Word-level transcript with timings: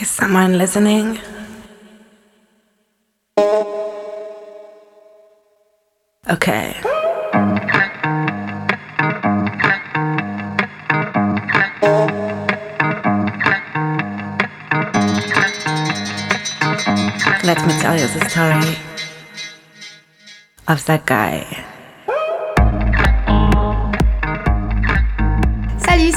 Is 0.00 0.08
someone 0.08 0.56
listening? 0.58 1.18
Okay. 6.30 6.76
Let 17.42 17.58
me 17.66 17.72
tell 17.80 17.98
you 17.98 18.06
the 18.06 18.24
story 18.30 18.78
of 20.68 20.84
that 20.86 21.06
guy. 21.06 21.67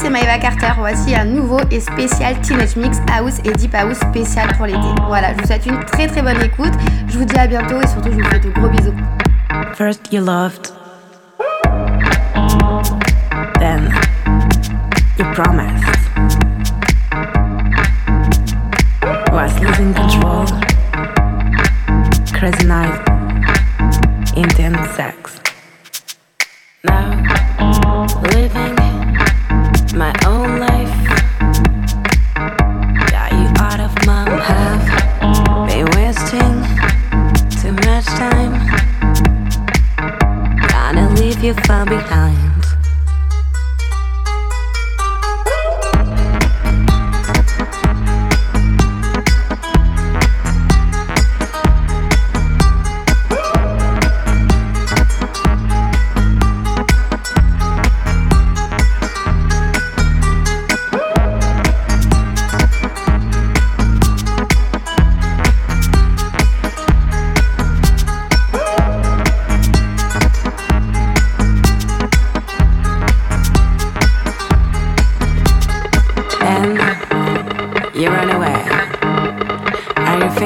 C'est 0.02 0.10
Maeva 0.10 0.38
Carter. 0.38 0.72
Voici 0.78 1.14
un 1.14 1.24
nouveau 1.24 1.60
et 1.70 1.80
spécial 1.80 2.40
Teenage 2.40 2.76
Mix 2.76 2.98
House 3.12 3.38
et 3.44 3.52
Deep 3.52 3.74
House 3.74 3.98
spécial 3.98 4.48
pour 4.56 4.66
l'été. 4.66 4.78
Voilà, 5.06 5.32
je 5.34 5.40
vous 5.40 5.46
souhaite 5.46 5.66
une 5.66 5.78
très 5.84 6.08
très 6.08 6.22
bonne 6.22 6.42
écoute. 6.42 6.72
Je 7.08 7.18
vous 7.18 7.24
dis 7.24 7.36
à 7.36 7.46
bientôt 7.46 7.80
et 7.80 7.86
surtout 7.86 8.10
je 8.10 8.16
vous 8.16 8.28
fais 8.28 8.40
de 8.40 8.50
gros 8.50 8.68
bisous. 8.68 8.94
First 9.74 10.12
you 10.12 10.20
loved, 10.20 10.72
then 13.58 13.92
you 15.18 15.24
promised. 15.34 15.81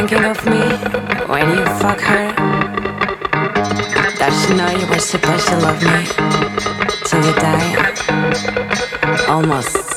Thinking 0.06 0.24
of 0.24 0.46
me 0.46 0.60
when 1.26 1.50
you 1.50 1.64
fuck 1.80 2.00
her? 2.00 2.32
Does 4.18 4.46
she 4.46 4.54
know 4.54 4.70
you 4.70 4.86
were 4.86 5.00
supposed 5.00 5.48
to 5.48 5.56
love 5.58 5.82
me 5.82 6.06
till 7.04 7.24
you 7.24 7.34
die? 7.34 7.94
Almost 9.28 9.95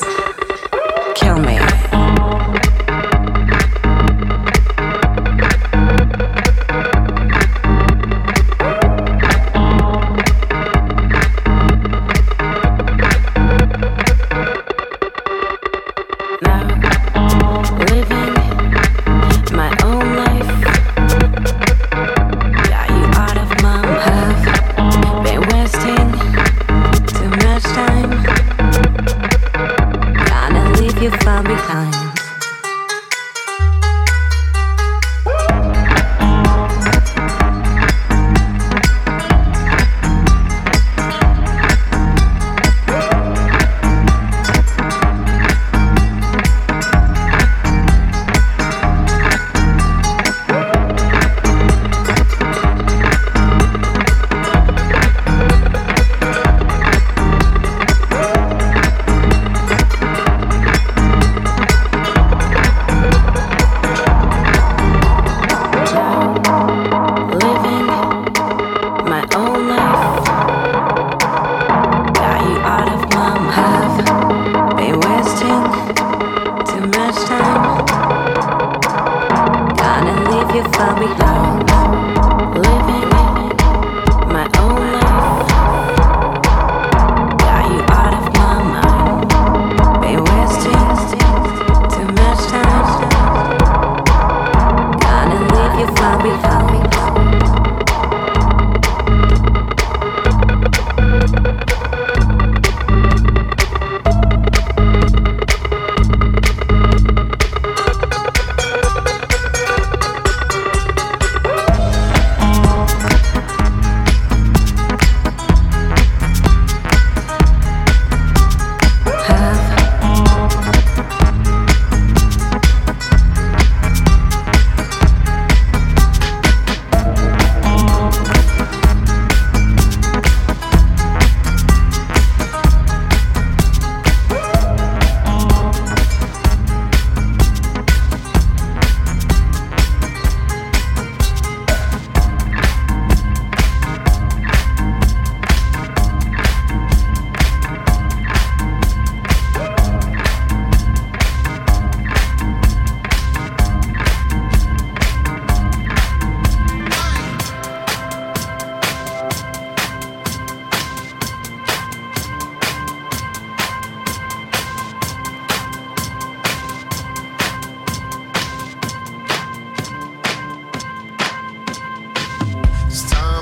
Gonna 80.61 80.99
leave 80.99 81.28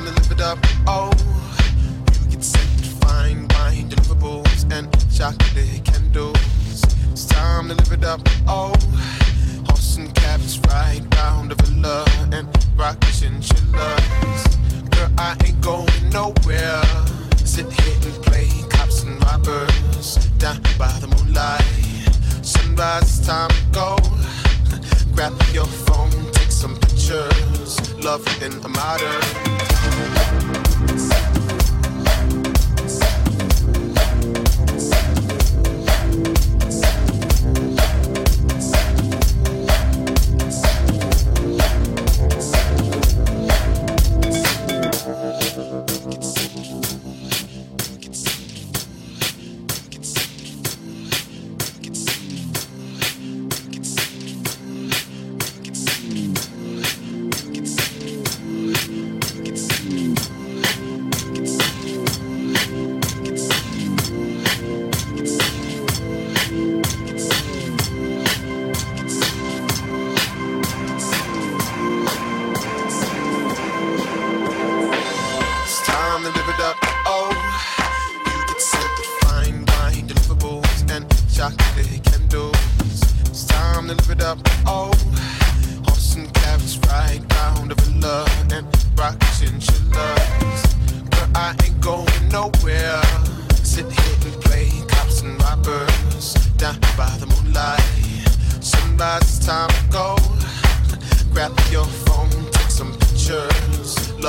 to 0.08 0.14
live 0.14 0.32
it 0.32 0.42
up. 0.42 0.60
Oh, 0.88 1.12
you 2.24 2.32
get 2.32 2.44
sent 2.44 2.86
fine 3.02 3.48
wine, 3.50 3.90
deliverables, 3.90 4.64
and 4.72 4.88
chocolate 5.12 5.84
candles. 5.84 6.38
It's 7.12 7.26
time 7.26 7.68
to 7.68 7.76
live 7.76 7.92
it 7.92 8.06
up. 8.06 8.22
Oh, 8.48 8.74
horse 9.68 9.98
and 9.98 10.14
cabs 10.16 10.60
ride 10.68 11.04
round 11.16 11.52
the 11.52 11.56
villa 11.64 12.06
and 12.32 12.48
rock 12.78 12.98
and 13.24 13.44
chillers. 13.44 14.44
Girl, 14.92 15.12
I 15.18 15.36
ain't 15.44 15.60
going 15.62 16.10
nowhere. 16.12 16.84
Sit 17.44 17.70
here 17.72 17.96
and 18.04 18.24
play 18.24 18.48
cops 18.70 19.04
and 19.04 19.22
robbers 19.26 20.16
down 20.38 20.62
by 20.78 20.92
the 21.02 21.08
moonlight. 21.08 21.66
Sunrise, 22.46 23.26
time 23.26 23.50
to 23.50 23.64
go. 23.72 23.98
Grab 25.14 25.34
your 25.52 25.66
phone, 25.66 26.32
take 26.32 26.52
some 26.52 26.76
pictures. 26.78 27.94
Love 27.96 28.26
in 28.42 28.54
a 28.64 28.70
modern. 28.70 29.77
Set. 30.98 31.37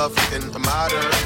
Love 0.09 0.33
in 0.33 0.55
a 0.55 0.59
modern. 0.59 1.18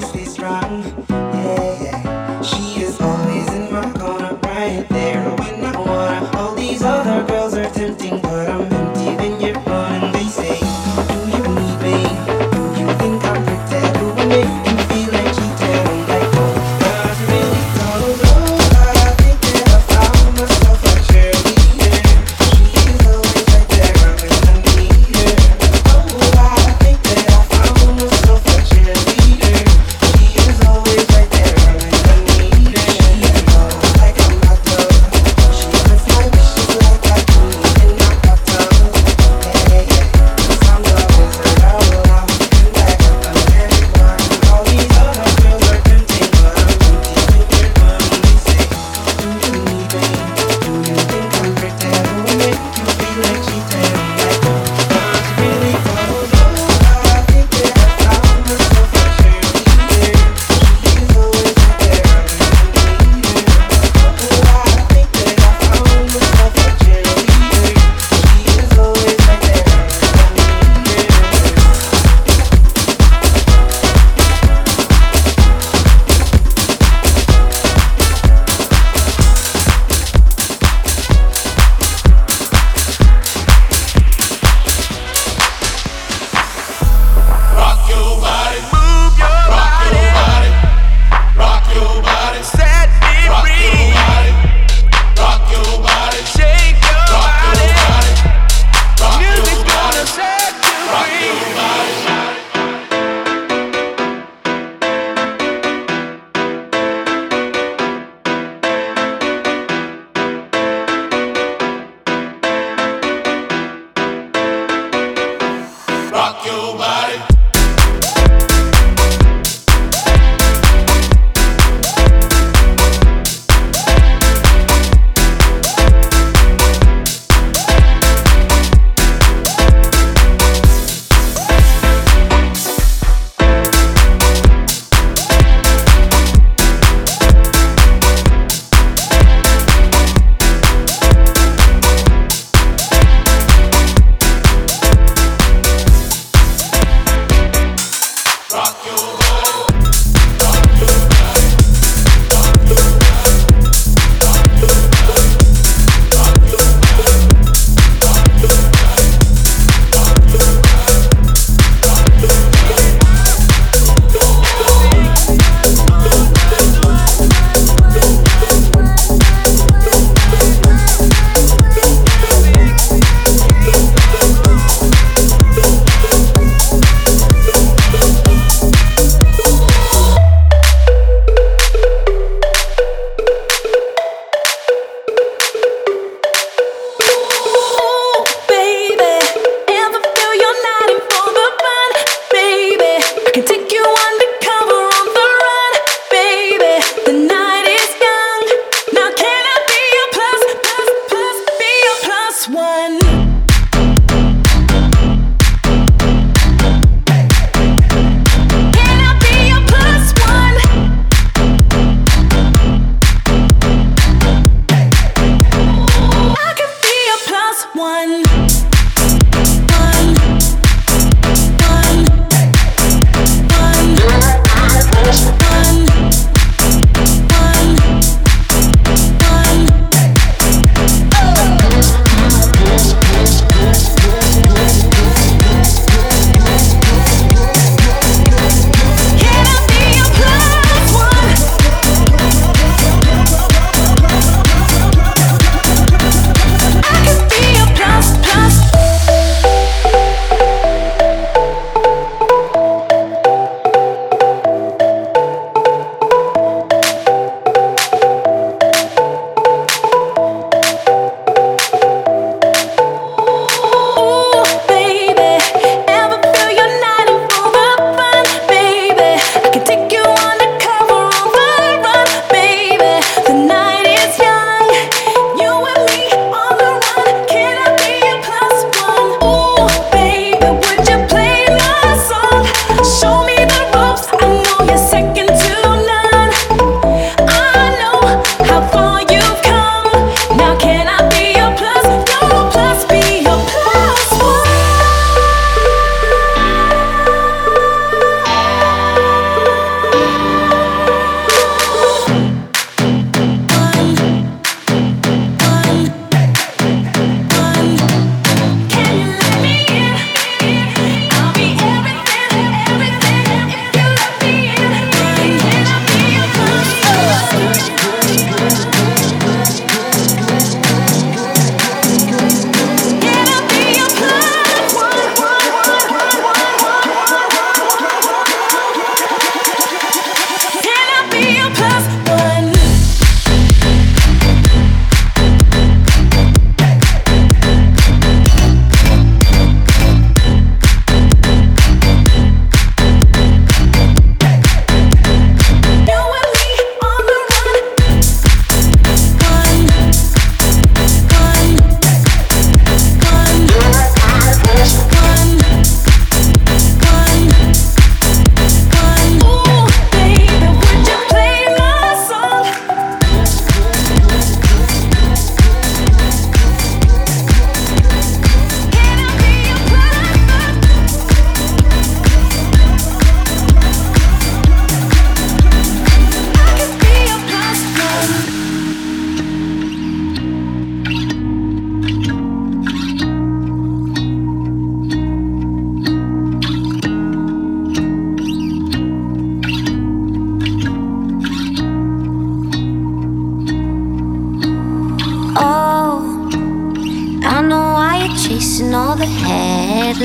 She 0.00 0.24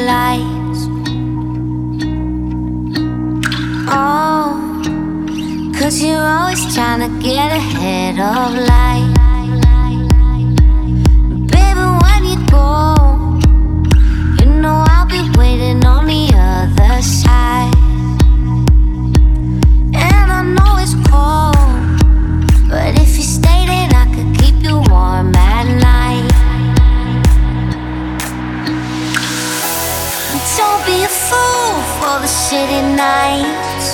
lies. 0.06 0.80
Oh, 3.90 4.82
cause 5.78 6.02
you're 6.04 6.18
always 6.20 6.74
trying 6.76 7.02
to 7.02 7.24
get 7.24 7.52
ahead 7.52 8.20
of 8.20 8.68
life. 8.68 9.15
the 32.26 32.32
city 32.32 32.82
nights. 32.82 33.88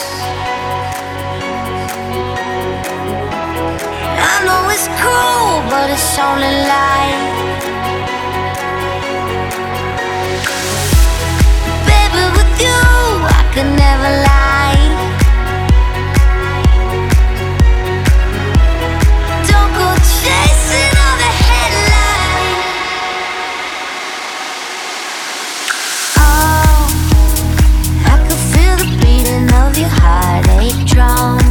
I 4.30 4.36
know 4.46 4.62
it's 4.76 4.88
cool, 5.04 5.60
but 5.70 5.90
it's 5.90 6.18
only 6.18 6.54
light. 6.72 7.11
drown 30.94 31.51